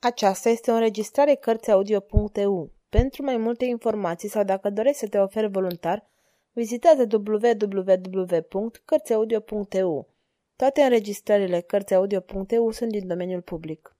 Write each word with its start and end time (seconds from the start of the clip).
Aceasta 0.00 0.48
este 0.48 0.70
o 0.70 0.74
înregistrare 0.74 1.34
Cărțiaudio.eu. 1.34 2.72
Pentru 2.88 3.22
mai 3.22 3.36
multe 3.36 3.64
informații 3.64 4.28
sau 4.28 4.44
dacă 4.44 4.70
dorești 4.70 4.98
să 4.98 5.08
te 5.08 5.18
oferi 5.18 5.50
voluntar, 5.50 6.10
vizitează 6.52 7.06
www.cărțiaudio.eu. 7.12 10.08
Toate 10.56 10.82
înregistrările 10.82 11.60
Cărțiaudio.eu 11.60 12.70
sunt 12.70 12.90
din 12.90 13.06
domeniul 13.06 13.42
public. 13.42 13.96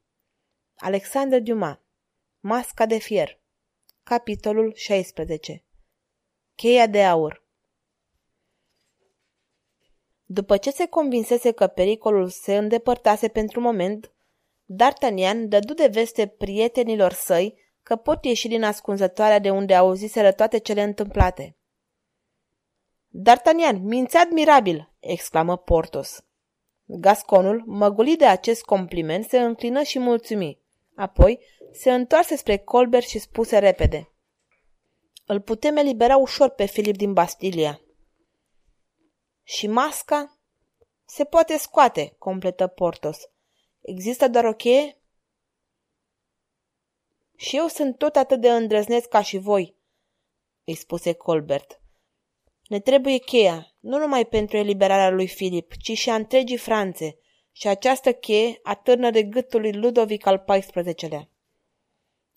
Alexandre 0.77 1.39
Dumas 1.39 1.79
Masca 2.41 2.87
de 2.87 2.99
fier 2.99 3.41
Capitolul 4.03 4.73
16 4.75 5.65
Cheia 6.55 6.87
de 6.87 7.05
aur 7.05 7.47
După 10.25 10.57
ce 10.57 10.71
se 10.71 10.87
convinsese 10.87 11.51
că 11.51 11.67
pericolul 11.67 12.29
se 12.29 12.57
îndepărtase 12.57 13.29
pentru 13.29 13.61
moment, 13.61 14.13
D'Artagnan 14.77 15.49
dădu 15.49 15.75
de 15.75 15.87
veste 15.87 16.27
prietenilor 16.27 17.13
săi 17.13 17.59
că 17.83 17.97
pot 17.97 18.25
ieși 18.25 18.49
din 18.49 18.63
ascunzătoarea 18.65 19.39
de 19.39 19.51
unde 19.51 19.75
auziseră 19.75 20.33
toate 20.33 20.59
cele 20.59 20.83
întâmplate. 20.83 21.57
D'Artagnan, 23.11 23.81
minți 23.81 24.17
admirabil!" 24.17 24.93
exclamă 25.01 25.57
Portos. 25.57 26.25
Gasconul, 26.85 27.63
măgulit 27.67 28.19
de 28.19 28.27
acest 28.27 28.63
compliment, 28.63 29.25
se 29.25 29.39
înclină 29.39 29.83
și 29.83 29.99
mulțumi. 29.99 30.59
Apoi 30.95 31.41
se 31.73 31.93
întoarse 31.93 32.37
spre 32.37 32.57
Colbert 32.57 33.07
și 33.07 33.19
spuse 33.19 33.59
repede. 33.59 34.13
Îl 35.27 35.41
putem 35.41 35.77
elibera 35.77 36.17
ușor 36.17 36.49
pe 36.49 36.65
Filip 36.65 36.97
din 36.97 37.13
Bastilia. 37.13 37.81
Și 39.43 39.67
masca? 39.67 40.39
Se 41.05 41.25
poate 41.25 41.57
scoate, 41.57 42.15
completă 42.19 42.67
Portos. 42.67 43.19
Există 43.89 44.29
doar 44.29 44.45
o 44.45 44.53
cheie? 44.53 44.97
Și 47.37 47.57
eu 47.57 47.67
sunt 47.67 47.99
tot 47.99 48.17
atât 48.17 48.41
de 48.41 48.51
îndrăzneț 48.51 49.05
ca 49.05 49.23
și 49.23 49.39
voi, 49.39 49.75
îi 50.65 50.75
spuse 50.75 51.13
Colbert. 51.13 51.81
Ne 52.67 52.81
trebuie 52.81 53.19
cheia, 53.19 53.75
nu 53.81 53.99
numai 53.99 54.27
pentru 54.27 54.57
eliberarea 54.57 55.11
lui 55.11 55.29
Filip, 55.29 55.73
ci 55.83 55.93
și 55.93 56.11
a 56.11 56.15
întregii 56.15 56.57
Franțe, 56.57 57.19
și 57.53 57.69
această 57.69 58.13
cheie 58.13 58.61
atârnă 58.63 59.11
de 59.11 59.23
gâtul 59.23 59.61
lui 59.61 59.73
Ludovic 59.73 60.27
al 60.27 60.45
XIV-lea. 60.47 61.29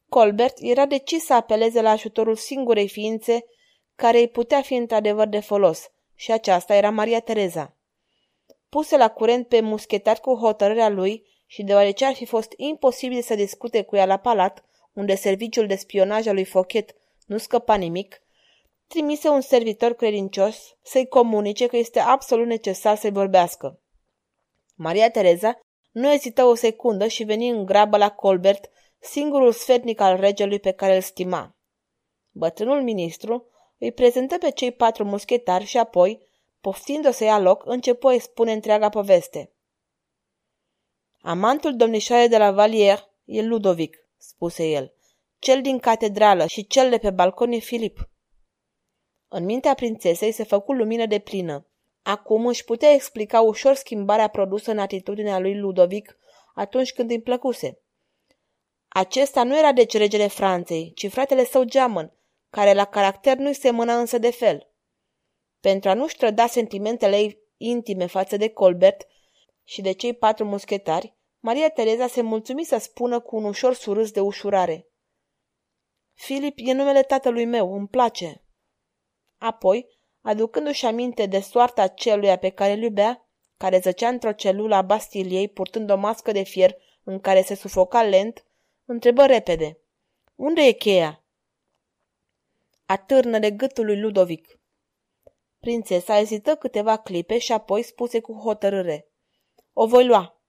Colbert 0.09 0.57
era 0.59 0.85
decis 0.85 1.25
să 1.25 1.33
apeleze 1.33 1.81
la 1.81 1.89
ajutorul 1.89 2.35
singurei 2.35 2.87
ființe 2.87 3.45
care 3.95 4.19
îi 4.19 4.29
putea 4.29 4.61
fi 4.61 4.73
într-adevăr 4.73 5.27
de 5.27 5.39
folos, 5.39 5.91
și 6.15 6.31
aceasta 6.31 6.75
era 6.75 6.89
Maria 6.89 7.19
Tereza. 7.19 7.75
Puse 8.69 8.97
la 8.97 9.09
curent 9.09 9.47
pe 9.47 9.61
muschetar 9.61 10.19
cu 10.19 10.35
hotărârea 10.35 10.89
lui, 10.89 11.29
și 11.51 11.63
deoarece 11.63 12.05
ar 12.05 12.13
fi 12.13 12.25
fost 12.25 12.53
imposibil 12.57 13.21
să 13.21 13.35
discute 13.35 13.83
cu 13.83 13.95
ea 13.95 14.05
la 14.05 14.17
palat, 14.17 14.65
unde 14.93 15.15
serviciul 15.15 15.67
de 15.67 15.75
spionaj 15.75 16.27
al 16.27 16.33
lui 16.33 16.45
Fochet 16.45 16.95
nu 17.25 17.37
scăpa 17.37 17.75
nimic, 17.75 18.21
trimise 18.87 19.29
un 19.29 19.41
servitor 19.41 19.93
credincios 19.93 20.77
să-i 20.81 21.07
comunice 21.07 21.67
că 21.67 21.77
este 21.77 21.99
absolut 21.99 22.47
necesar 22.47 22.97
să-i 22.97 23.11
vorbească. 23.11 23.79
Maria 24.75 25.09
Tereza 25.09 25.59
nu 25.91 26.11
ezită 26.11 26.43
o 26.43 26.55
secundă 26.55 27.07
și 27.07 27.23
veni 27.23 27.49
în 27.49 27.65
grabă 27.65 27.97
la 27.97 28.09
Colbert, 28.09 28.69
singurul 28.99 29.51
sfetnic 29.51 29.99
al 29.99 30.19
regelui 30.19 30.59
pe 30.59 30.71
care 30.71 30.95
îl 30.95 31.01
stima. 31.01 31.55
Bătrânul 32.31 32.81
ministru 32.81 33.45
îi 33.77 33.91
prezentă 33.91 34.37
pe 34.37 34.51
cei 34.51 34.71
patru 34.71 35.03
muschetari 35.03 35.65
și 35.65 35.77
apoi, 35.77 36.27
poftind-o 36.61 37.11
să 37.11 37.23
ia 37.23 37.39
loc, 37.39 37.63
începu 37.65 38.07
a 38.07 38.17
spune 38.19 38.51
întreaga 38.51 38.89
poveste. 38.89 39.51
Amantul 41.21 41.75
domnișoarei 41.75 42.27
de 42.27 42.37
la 42.37 42.51
Valier 42.51 43.09
e 43.25 43.41
Ludovic, 43.41 43.97
spuse 44.17 44.67
el. 44.67 44.93
Cel 45.39 45.61
din 45.61 45.79
catedrală 45.79 46.45
și 46.45 46.67
cel 46.67 46.89
de 46.89 46.97
pe 46.97 47.09
balcon 47.09 47.51
e 47.51 47.57
Filip. 47.57 48.09
În 49.27 49.45
mintea 49.45 49.73
prințesei 49.73 50.31
se 50.31 50.43
făcu 50.43 50.73
lumină 50.73 51.05
de 51.05 51.19
plină. 51.19 51.65
Acum 52.01 52.45
își 52.45 52.63
putea 52.63 52.91
explica 52.91 53.41
ușor 53.41 53.73
schimbarea 53.73 54.27
produsă 54.27 54.71
în 54.71 54.79
atitudinea 54.79 55.39
lui 55.39 55.59
Ludovic 55.59 56.17
atunci 56.55 56.93
când 56.93 57.09
îi 57.09 57.21
plăcuse. 57.21 57.81
Acesta 58.87 59.43
nu 59.43 59.57
era 59.57 59.71
deci 59.71 59.97
regele 59.97 60.27
Franței, 60.27 60.91
ci 60.95 61.09
fratele 61.09 61.45
său 61.45 61.63
geamăn, 61.63 62.13
care 62.49 62.73
la 62.73 62.85
caracter 62.85 63.37
nu-i 63.37 63.53
semăna 63.53 63.99
însă 63.99 64.17
de 64.17 64.31
fel. 64.31 64.69
Pentru 65.59 65.89
a 65.89 65.93
nu-și 65.93 66.17
trăda 66.17 66.47
sentimentele 66.47 67.17
ei 67.17 67.39
intime 67.57 68.05
față 68.05 68.37
de 68.37 68.49
Colbert 68.49 69.07
și 69.63 69.81
de 69.81 69.91
cei 69.91 70.13
patru 70.13 70.45
muschetari, 70.45 71.15
Maria 71.43 71.69
Tereza 71.69 72.07
se 72.07 72.21
mulțumi 72.21 72.63
să 72.63 72.77
spună 72.77 73.19
cu 73.19 73.35
un 73.35 73.43
ușor 73.43 73.73
surâs 73.73 74.11
de 74.11 74.19
ușurare. 74.19 74.87
Filip 76.13 76.57
e 76.59 76.73
numele 76.73 77.01
tatălui 77.01 77.45
meu, 77.45 77.73
îmi 77.73 77.87
place. 77.87 78.43
Apoi, 79.37 79.87
aducându-și 80.21 80.85
aminte 80.85 81.25
de 81.25 81.39
soarta 81.39 81.87
celuia 81.87 82.37
pe 82.37 82.49
care 82.49 82.71
îl 82.71 82.81
iubea, 82.81 83.27
care 83.57 83.79
zăcea 83.79 84.07
într-o 84.07 84.31
celulă 84.31 84.75
a 84.75 84.81
Bastiliei 84.81 85.49
purtând 85.49 85.89
o 85.89 85.95
mască 85.95 86.31
de 86.31 86.43
fier 86.43 86.75
în 87.03 87.19
care 87.19 87.41
se 87.41 87.55
sufoca 87.55 88.03
lent, 88.03 88.45
întrebă 88.85 89.25
repede. 89.25 89.79
Unde 90.35 90.61
e 90.61 90.71
cheia? 90.71 91.23
Atârnă 92.85 93.39
de 93.39 93.51
gâtul 93.51 93.85
lui 93.85 93.99
Ludovic. 93.99 94.59
Prințesa 95.59 96.17
ezită 96.17 96.55
câteva 96.55 96.97
clipe 96.97 97.37
și 97.37 97.51
apoi 97.51 97.83
spuse 97.83 98.19
cu 98.19 98.33
hotărâre. 98.33 99.07
O 99.73 99.87
voi 99.87 100.05
lua. 100.05 100.40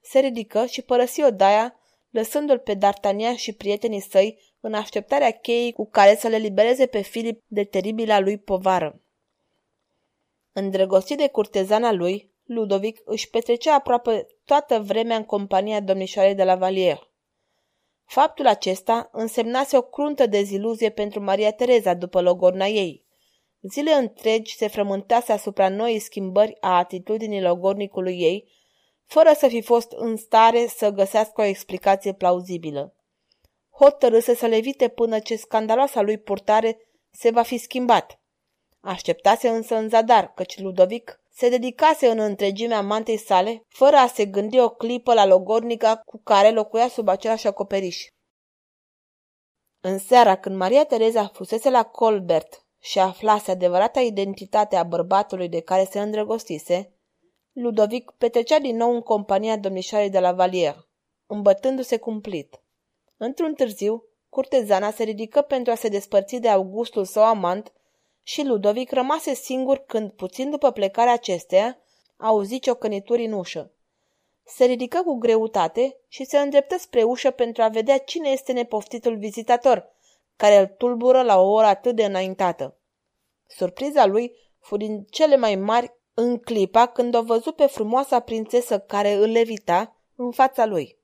Se 0.00 0.18
ridică 0.18 0.66
și 0.66 0.82
părăsi 0.82 1.22
odaia, 1.22 1.80
lăsându-l 2.10 2.58
pe 2.58 2.74
D'Artagnan 2.74 3.36
și 3.36 3.52
prietenii 3.52 4.00
săi 4.00 4.38
în 4.60 4.74
așteptarea 4.74 5.30
cheii 5.30 5.72
cu 5.72 5.86
care 5.86 6.16
să 6.16 6.28
le 6.28 6.36
libereze 6.36 6.86
pe 6.86 7.00
Filip 7.00 7.42
de 7.46 7.64
teribila 7.64 8.20
lui 8.20 8.38
povară. 8.38 9.00
Îndrăgostit 10.52 11.16
de 11.16 11.28
curtezana 11.28 11.92
lui, 11.92 12.30
Ludovic 12.44 13.00
își 13.04 13.30
petrecea 13.30 13.74
aproape 13.74 14.26
toată 14.44 14.78
vremea 14.78 15.16
în 15.16 15.24
compania 15.24 15.80
domnișoarei 15.80 16.34
de 16.34 16.44
la 16.44 16.56
Valier. 16.56 17.10
Faptul 18.04 18.46
acesta 18.46 19.08
însemnase 19.12 19.76
o 19.76 19.82
cruntă 19.82 20.26
deziluzie 20.26 20.90
pentru 20.90 21.20
Maria 21.20 21.52
Tereza 21.52 21.94
după 21.94 22.20
logorna 22.20 22.66
ei. 22.66 23.04
Zile 23.60 23.92
întregi 23.92 24.56
se 24.56 24.68
frământase 24.68 25.32
asupra 25.32 25.68
noii 25.68 25.98
schimbări 25.98 26.56
a 26.60 26.76
atitudinii 26.76 27.42
logornicului 27.42 28.20
ei, 28.20 28.48
fără 29.10 29.32
să 29.36 29.48
fi 29.48 29.62
fost 29.62 29.92
în 29.92 30.16
stare 30.16 30.66
să 30.66 30.90
găsească 30.90 31.40
o 31.40 31.44
explicație 31.44 32.12
plauzibilă. 32.12 32.94
Hotărâse 33.70 34.34
să 34.34 34.46
levite 34.46 34.88
până 34.88 35.18
ce 35.18 35.36
scandaloasa 35.36 36.00
lui 36.00 36.18
purtare 36.18 36.78
se 37.10 37.30
va 37.30 37.42
fi 37.42 37.58
schimbat. 37.58 38.20
Așteptase 38.80 39.48
însă 39.48 39.74
în 39.74 39.88
zadar, 39.88 40.32
căci 40.34 40.58
Ludovic 40.58 41.20
se 41.30 41.48
dedicase 41.48 42.08
în 42.08 42.18
întregimea 42.18 42.80
mantei 42.80 43.16
sale, 43.16 43.64
fără 43.68 43.96
a 43.96 44.06
se 44.06 44.24
gândi 44.24 44.58
o 44.58 44.68
clipă 44.68 45.14
la 45.14 45.26
logornica 45.26 45.96
cu 45.96 46.20
care 46.22 46.50
locuia 46.50 46.88
sub 46.88 47.08
același 47.08 47.46
acoperiș. 47.46 48.06
În 49.80 49.98
seara, 49.98 50.36
când 50.36 50.56
Maria 50.56 50.84
Tereza 50.84 51.26
fusese 51.26 51.70
la 51.70 51.82
Colbert 51.84 52.66
și 52.78 52.98
aflase 52.98 53.50
adevărata 53.50 54.00
identitate 54.00 54.76
a 54.76 54.82
bărbatului 54.82 55.48
de 55.48 55.60
care 55.60 55.84
se 55.90 56.00
îndrăgostise, 56.00 56.94
Ludovic 57.52 58.10
petrecea 58.18 58.58
din 58.58 58.76
nou 58.76 58.94
în 58.94 59.00
compania 59.00 59.56
domnișoarei 59.56 60.10
de 60.10 60.18
la 60.18 60.32
Valier, 60.32 60.88
îmbătându-se 61.26 61.96
cumplit. 61.96 62.62
Într-un 63.16 63.54
târziu, 63.54 64.04
curtezana 64.28 64.90
se 64.90 65.02
ridică 65.02 65.40
pentru 65.40 65.72
a 65.72 65.74
se 65.74 65.88
despărți 65.88 66.36
de 66.36 66.48
Augustul 66.48 67.04
său 67.04 67.24
amant 67.24 67.72
și 68.22 68.42
Ludovic 68.42 68.92
rămase 68.92 69.34
singur 69.34 69.78
când, 69.78 70.10
puțin 70.10 70.50
după 70.50 70.70
plecarea 70.70 71.12
acesteia, 71.12 71.78
auzi 72.16 72.58
ciocănituri 72.58 73.24
în 73.24 73.32
ușă. 73.32 73.72
Se 74.44 74.64
ridică 74.64 75.02
cu 75.02 75.14
greutate 75.14 75.96
și 76.08 76.24
se 76.24 76.38
îndreptă 76.38 76.78
spre 76.78 77.02
ușă 77.02 77.30
pentru 77.30 77.62
a 77.62 77.68
vedea 77.68 77.98
cine 77.98 78.28
este 78.28 78.52
nepoftitul 78.52 79.16
vizitator, 79.16 79.94
care 80.36 80.56
îl 80.56 80.66
tulbură 80.66 81.22
la 81.22 81.40
o 81.40 81.50
oră 81.50 81.66
atât 81.66 81.96
de 81.96 82.04
înaintată. 82.04 82.76
Surpriza 83.46 84.06
lui 84.06 84.36
fu 84.58 84.76
din 84.76 85.04
cele 85.04 85.36
mai 85.36 85.56
mari 85.56 85.98
în 86.20 86.38
clipa 86.38 86.86
când 86.86 87.14
o 87.14 87.22
văzu 87.22 87.52
pe 87.52 87.66
frumoasa 87.66 88.20
prințesă 88.20 88.78
care 88.78 89.12
îl 89.12 89.30
levita 89.30 89.96
în 90.16 90.30
fața 90.30 90.66
lui. 90.66 90.98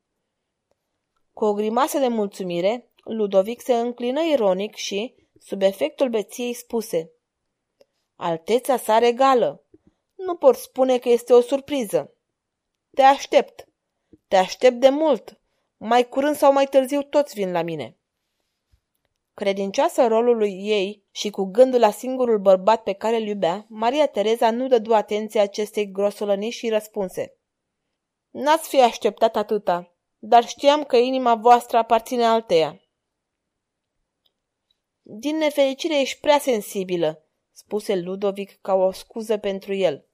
Cu 1.32 1.44
o 1.44 1.52
grimasă 1.52 1.98
de 1.98 2.08
mulțumire, 2.08 2.90
Ludovic 3.04 3.60
se 3.60 3.74
înclină 3.74 4.20
ironic 4.22 4.74
și, 4.74 5.14
sub 5.40 5.62
efectul 5.62 6.08
beției, 6.08 6.52
spuse 6.52 7.10
Alteța 8.16 8.76
sa 8.76 8.98
regală. 8.98 9.64
Nu 10.14 10.34
pot 10.34 10.56
spune 10.56 10.98
că 10.98 11.08
este 11.08 11.32
o 11.32 11.40
surpriză. 11.40 12.14
Te 12.94 13.02
aștept. 13.02 13.68
Te 14.28 14.36
aștept 14.36 14.80
de 14.80 14.88
mult. 14.88 15.40
Mai 15.76 16.08
curând 16.08 16.36
sau 16.36 16.52
mai 16.52 16.66
târziu 16.66 17.02
toți 17.02 17.34
vin 17.34 17.52
la 17.52 17.62
mine. 17.62 17.96
Credincioasă 19.36 20.06
rolului 20.06 20.50
ei 20.50 21.04
și 21.10 21.30
cu 21.30 21.44
gândul 21.44 21.80
la 21.80 21.90
singurul 21.90 22.38
bărbat 22.38 22.82
pe 22.82 22.92
care 22.92 23.16
îl 23.16 23.22
iubea, 23.22 23.66
Maria 23.68 24.06
Tereza 24.06 24.50
nu 24.50 24.68
dădu 24.68 24.94
atenție 24.94 25.40
acestei 25.40 25.90
grosolănii 25.90 26.50
și 26.50 26.68
răspunse. 26.68 27.36
N-ați 28.30 28.68
fi 28.68 28.80
așteptat 28.82 29.36
atâta. 29.36 29.96
dar 30.18 30.46
știam 30.46 30.84
că 30.84 30.96
inima 30.96 31.34
voastră 31.34 31.78
aparține 31.78 32.24
alteia. 32.24 32.80
Din 35.02 35.36
nefericire 35.36 36.00
ești 36.00 36.20
prea 36.20 36.38
sensibilă, 36.38 37.24
spuse 37.52 37.96
Ludovic 37.96 38.60
ca 38.60 38.74
o 38.74 38.90
scuză 38.90 39.36
pentru 39.38 39.74
el. 39.74 40.06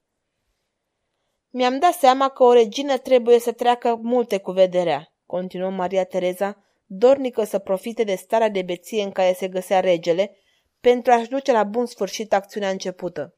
Mi-am 1.49 1.79
dat 1.79 1.93
seama 1.93 2.29
că 2.29 2.43
o 2.43 2.53
regină 2.53 2.99
trebuie 2.99 3.39
să 3.39 3.53
treacă 3.53 3.95
multe 3.95 4.39
cu 4.39 4.51
vederea, 4.51 5.15
continuă 5.27 5.71
Maria 5.71 6.05
Tereza, 6.05 6.65
dornică 6.95 7.45
să 7.45 7.59
profite 7.59 8.05
de 8.05 8.15
starea 8.15 8.49
de 8.49 8.63
beție 8.63 9.03
în 9.03 9.11
care 9.11 9.33
se 9.33 9.49
găsea 9.49 9.81
regele, 9.81 10.37
pentru 10.81 11.13
a-și 11.13 11.29
duce 11.29 11.53
la 11.53 11.65
bun 11.65 11.87
sfârșit 11.87 12.33
acțiunea 12.33 12.71
începută. 12.71 13.37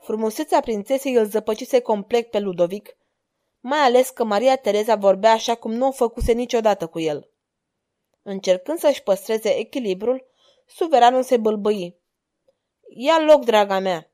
Frumusețea 0.00 0.60
prințesei 0.60 1.14
îl 1.14 1.26
zăpăcise 1.26 1.80
complet 1.80 2.30
pe 2.30 2.38
Ludovic, 2.38 2.96
mai 3.60 3.78
ales 3.78 4.10
că 4.10 4.24
Maria 4.24 4.56
Tereza 4.56 4.96
vorbea 4.96 5.32
așa 5.32 5.54
cum 5.54 5.72
nu 5.72 5.86
o 5.86 5.90
făcuse 5.90 6.32
niciodată 6.32 6.86
cu 6.86 7.00
el. 7.00 7.30
Încercând 8.22 8.78
să-și 8.78 9.02
păstreze 9.02 9.58
echilibrul, 9.58 10.26
suveranul 10.66 11.22
se 11.22 11.36
bâlbâi. 11.36 11.96
Ia 12.88 13.18
loc, 13.18 13.44
draga 13.44 13.78
mea! 13.78 14.10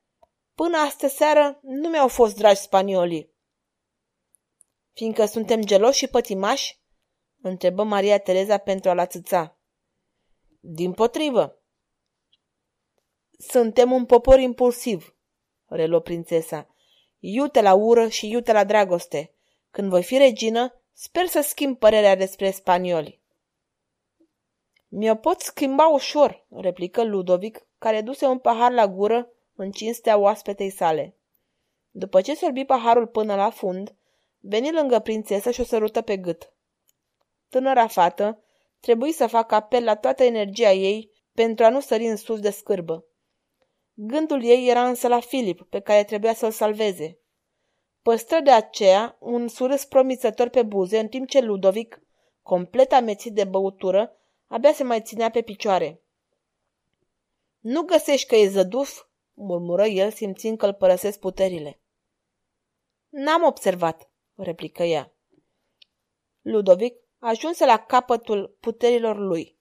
Până 0.55 0.77
astă 0.77 1.09
seară 1.09 1.59
nu 1.63 1.89
mi-au 1.89 2.09
fost 2.09 2.37
dragi 2.37 2.61
spaniolii. 2.61 3.31
Fiindcă 4.93 5.25
suntem 5.25 5.65
geloși 5.65 5.99
și 5.99 6.09
pătimași? 6.09 6.79
Întrebă 7.41 7.83
Maria 7.83 8.19
Tereza 8.19 8.59
pentru 8.59 8.91
a-l 8.91 8.99
ațăța. 8.99 9.59
Din 10.61 10.93
potrivă. 10.93 11.63
Suntem 13.39 13.93
un 13.93 14.07
popor 14.07 14.39
impulsiv, 14.39 15.17
reluă 15.67 16.01
prințesa. 16.01 16.75
Iute 17.19 17.61
la 17.61 17.75
ură 17.75 18.09
și 18.09 18.31
iute 18.31 18.53
la 18.53 18.65
dragoste. 18.65 19.33
Când 19.71 19.89
voi 19.89 20.03
fi 20.03 20.17
regină, 20.17 20.81
sper 20.93 21.27
să 21.27 21.41
schimb 21.41 21.79
părerea 21.79 22.17
despre 22.17 22.51
spanioli. 22.51 23.21
Mi-o 24.89 25.15
pot 25.15 25.41
schimba 25.41 25.89
ușor, 25.89 26.47
replică 26.51 27.05
Ludovic, 27.05 27.67
care 27.79 28.01
duse 28.01 28.27
un 28.27 28.39
pahar 28.39 28.73
la 28.73 28.89
gură 28.89 29.33
în 29.55 29.71
cinstea 29.71 30.17
oaspetei 30.17 30.71
sale. 30.71 31.17
După 31.91 32.21
ce 32.21 32.35
sorbi 32.35 32.65
paharul 32.65 33.07
până 33.07 33.35
la 33.35 33.51
fund, 33.51 33.95
veni 34.39 34.73
lângă 34.73 34.99
prințesă 34.99 35.51
și 35.51 35.61
o 35.61 35.65
sărută 35.65 36.01
pe 36.01 36.17
gât. 36.17 36.53
Tânăra 37.49 37.87
fată 37.87 38.43
trebuie 38.81 39.13
să 39.13 39.27
facă 39.27 39.55
apel 39.55 39.85
la 39.85 39.97
toată 39.97 40.23
energia 40.23 40.73
ei 40.73 41.11
pentru 41.33 41.65
a 41.65 41.69
nu 41.69 41.81
sări 41.81 42.07
în 42.07 42.17
sus 42.17 42.41
de 42.41 42.51
scârbă. 42.51 43.05
Gândul 43.95 44.45
ei 44.45 44.69
era 44.69 44.89
însă 44.89 45.09
la 45.09 45.21
Filip, 45.21 45.63
pe 45.63 45.81
care 45.81 46.05
trebuia 46.05 46.35
să-l 46.35 46.51
salveze. 46.51 47.19
Păstră 48.03 48.41
de 48.41 48.51
aceea 48.51 49.17
un 49.21 49.49
surâs 49.49 49.85
promițător 49.85 50.49
pe 50.49 50.63
buze, 50.63 50.99
în 50.99 51.09
timp 51.09 51.29
ce 51.29 51.41
Ludovic, 51.41 52.03
complet 52.43 52.93
amețit 52.93 53.33
de 53.33 53.45
băutură, 53.45 54.17
abia 54.47 54.73
se 54.73 54.83
mai 54.83 55.01
ținea 55.01 55.31
pe 55.31 55.43
picioare. 55.43 56.03
Nu 57.59 57.83
găsești 57.83 58.27
că 58.27 58.37
e 58.37 58.49
zăduf?" 58.49 59.07
murmură 59.35 59.87
el, 59.87 60.11
simțind 60.11 60.59
că 60.59 60.67
îl 60.67 60.75
părăsesc 60.75 61.19
puterile. 61.19 61.81
N-am 63.09 63.43
observat," 63.43 64.11
replică 64.35 64.83
ea. 64.83 65.13
Ludovic 66.41 67.08
ajunse 67.19 67.65
la 67.65 67.77
capătul 67.77 68.57
puterilor 68.61 69.17
lui. 69.17 69.57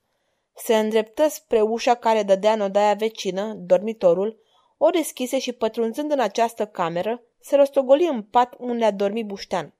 Se 0.56 0.78
îndreptă 0.78 1.28
spre 1.28 1.62
ușa 1.62 1.96
care 1.96 2.24
dădea 2.24 2.54
în 2.54 2.62
odaia 2.62 2.94
vecină, 2.94 3.54
dormitorul, 3.54 4.40
o 4.78 4.90
deschise 4.90 5.40
și 5.40 5.52
pătrunzând 5.52 6.12
în 6.12 6.20
această 6.20 6.66
cameră, 6.68 7.24
se 7.40 7.56
rostogoli 7.56 8.08
în 8.08 8.24
pat 8.24 8.56
unde 8.58 8.86
a 8.86 8.92
dormit 8.92 9.26
buștean. 9.26 9.74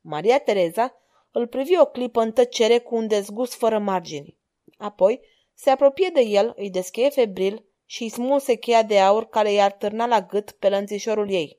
Maria 0.00 0.38
Tereza 0.38 0.94
îl 1.30 1.46
privi 1.46 1.78
o 1.78 1.84
clipă 1.84 2.20
în 2.20 2.32
tăcere 2.32 2.78
cu 2.78 2.94
un 2.94 3.06
dezgust 3.06 3.54
fără 3.54 3.78
margini. 3.78 4.36
Apoi 4.78 5.20
se 5.54 5.70
apropie 5.70 6.08
de 6.08 6.20
el, 6.20 6.52
îi 6.56 6.70
descheie 6.70 7.10
febril 7.10 7.64
și 7.84 8.02
îi 8.02 8.08
smulse 8.08 8.54
cheia 8.54 8.82
de 8.82 9.00
aur 9.00 9.28
care 9.28 9.52
i-ar 9.52 9.72
târna 9.72 10.06
la 10.06 10.20
gât 10.20 10.50
pe 10.50 10.68
lănțișorul 10.68 11.30
ei. 11.30 11.58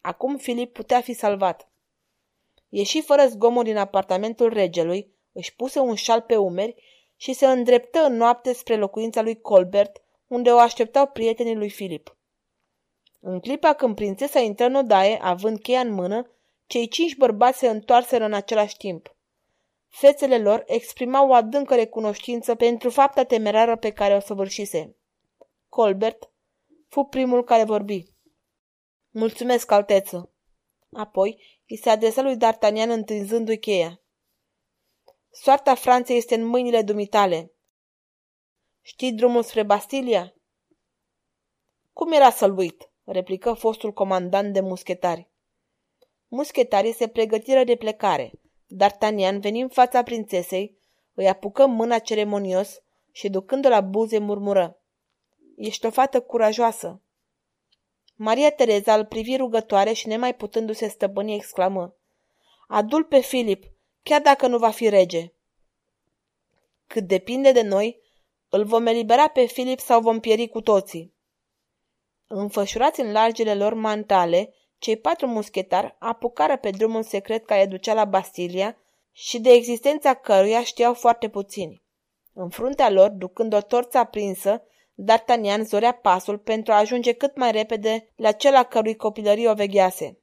Acum 0.00 0.36
Filip 0.36 0.72
putea 0.72 1.00
fi 1.00 1.12
salvat. 1.12 1.68
Ieși 2.76 3.02
fără 3.02 3.26
zgomot 3.26 3.64
din 3.64 3.76
apartamentul 3.76 4.52
regelui, 4.52 5.14
își 5.32 5.54
puse 5.54 5.78
un 5.78 5.94
șal 5.94 6.20
pe 6.20 6.36
umeri 6.36 6.74
și 7.16 7.32
se 7.32 7.46
îndreptă 7.46 7.98
în 7.98 8.16
noapte 8.16 8.52
spre 8.52 8.76
locuința 8.76 9.22
lui 9.22 9.40
Colbert, 9.40 10.02
unde 10.26 10.50
o 10.50 10.58
așteptau 10.58 11.06
prietenii 11.06 11.54
lui 11.54 11.70
Filip. 11.70 12.16
În 13.20 13.40
clipa 13.40 13.72
când 13.72 13.94
prințesa 13.94 14.40
intră 14.40 14.64
în 14.66 14.74
odaie, 14.74 15.18
având 15.22 15.60
cheia 15.60 15.80
în 15.80 15.92
mână, 15.92 16.30
cei 16.66 16.88
cinci 16.88 17.16
bărbați 17.16 17.58
se 17.58 17.68
întoarseră 17.68 18.24
în 18.24 18.32
același 18.32 18.76
timp. 18.76 19.16
Fețele 19.88 20.38
lor 20.38 20.62
exprimau 20.66 21.28
o 21.28 21.34
adâncă 21.34 21.74
recunoștință 21.74 22.54
pentru 22.54 22.90
fapta 22.90 23.22
temerară 23.22 23.76
pe 23.76 23.90
care 23.90 24.14
o 24.14 24.20
săvârșise. 24.20 24.96
Colbert 25.68 26.30
fu 26.88 27.02
primul 27.02 27.44
care 27.44 27.64
vorbi. 27.64 28.04
Mulțumesc, 29.10 29.70
alteță. 29.70 30.33
Apoi 30.94 31.42
îi 31.68 31.76
se 31.76 31.90
adresa 31.90 32.22
lui 32.22 32.36
D'Artagnan 32.36 32.88
întinzându-i 32.88 33.58
cheia. 33.58 34.00
Soarta 35.30 35.74
Franței 35.74 36.16
este 36.16 36.34
în 36.34 36.44
mâinile 36.44 36.82
dumitale. 36.82 37.52
Știi 38.80 39.12
drumul 39.12 39.42
spre 39.42 39.62
Bastilia? 39.62 40.34
Cum 41.92 42.12
era 42.12 42.30
să-l 42.30 42.58
uit? 42.58 42.88
replică 43.04 43.52
fostul 43.52 43.92
comandant 43.92 44.52
de 44.52 44.60
muschetari. 44.60 45.28
Muschetarii 46.28 46.92
se 46.92 47.08
pregătiră 47.08 47.64
de 47.64 47.76
plecare. 47.76 48.32
D'Artagnan 48.76 49.40
veni 49.40 49.60
în 49.60 49.68
fața 49.68 50.02
prințesei, 50.02 50.78
îi 51.14 51.28
apucă 51.28 51.66
mâna 51.66 51.98
ceremonios 51.98 52.82
și 53.12 53.28
ducând-o 53.28 53.68
la 53.68 53.80
buze 53.80 54.18
murmură. 54.18 54.78
Ești 55.56 55.86
o 55.86 55.90
fată 55.90 56.20
curajoasă. 56.20 57.02
Maria 58.14 58.50
Tereza 58.50 58.94
îl 58.94 59.04
privi 59.04 59.36
rugătoare 59.36 59.92
și 59.92 60.08
nemai 60.08 60.34
putându-se 60.34 60.88
stăpâni 60.88 61.34
exclamă. 61.34 61.96
Adul 62.68 63.04
pe 63.04 63.20
Filip, 63.20 63.64
chiar 64.02 64.20
dacă 64.20 64.46
nu 64.46 64.58
va 64.58 64.70
fi 64.70 64.88
rege. 64.88 65.32
Cât 66.86 67.06
depinde 67.06 67.52
de 67.52 67.62
noi, 67.62 68.00
îl 68.48 68.64
vom 68.64 68.86
elibera 68.86 69.28
pe 69.28 69.44
Filip 69.44 69.80
sau 69.80 70.00
vom 70.00 70.20
pieri 70.20 70.48
cu 70.48 70.60
toții. 70.60 71.14
Înfășurați 72.26 73.00
în 73.00 73.12
largele 73.12 73.54
lor 73.54 73.74
mantale, 73.74 74.54
cei 74.78 74.96
patru 74.96 75.26
muschetari 75.26 75.96
apucară 75.98 76.56
pe 76.56 76.70
drumul 76.70 77.02
secret 77.02 77.46
care 77.46 77.66
ducea 77.66 77.94
la 77.94 78.04
Bastilia 78.04 78.76
și 79.12 79.40
de 79.40 79.50
existența 79.50 80.14
căruia 80.14 80.62
știau 80.62 80.94
foarte 80.94 81.28
puțini. 81.28 81.82
În 82.32 82.48
fruntea 82.48 82.90
lor, 82.90 83.10
ducând 83.10 83.54
o 83.54 83.60
torță 83.60 83.98
aprinsă, 83.98 84.62
D'Artagnan 84.94 85.62
zorea 85.62 85.92
pasul 85.92 86.38
pentru 86.38 86.72
a 86.72 86.76
ajunge 86.76 87.12
cât 87.12 87.36
mai 87.36 87.52
repede 87.52 88.08
la 88.16 88.32
cel 88.32 88.54
a 88.54 88.62
cărui 88.62 88.96
copilărie 88.96 89.50
o 89.50 89.54
veghease. 89.54 90.18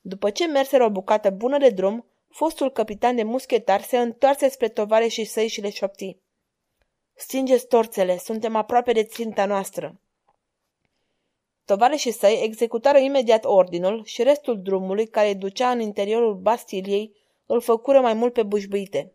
După 0.00 0.30
ce 0.30 0.46
merseră 0.46 0.84
o 0.84 0.90
bucată 0.90 1.30
bună 1.30 1.58
de 1.58 1.70
drum, 1.70 2.06
fostul 2.28 2.70
capitan 2.70 3.16
de 3.16 3.22
muschetar 3.22 3.80
se 3.80 3.98
întoarse 3.98 4.48
spre 4.48 4.68
tovare 4.68 5.06
și 5.06 5.24
săi 5.24 5.48
și 5.48 5.60
le 5.60 5.70
șopti. 5.70 6.16
Stingeți 7.14 7.66
torțele, 7.66 8.18
suntem 8.18 8.56
aproape 8.56 8.92
de 8.92 9.04
ținta 9.04 9.46
noastră. 9.46 10.00
Tovarășii 11.64 12.10
săi 12.10 12.40
executară 12.42 12.98
imediat 12.98 13.44
ordinul 13.44 14.04
și 14.04 14.22
restul 14.22 14.62
drumului 14.62 15.06
care 15.06 15.34
ducea 15.34 15.70
în 15.70 15.80
interiorul 15.80 16.34
Bastiliei 16.34 17.16
îl 17.46 17.60
făcură 17.60 18.00
mai 18.00 18.14
mult 18.14 18.32
pe 18.32 18.42
bușbuite. 18.42 19.12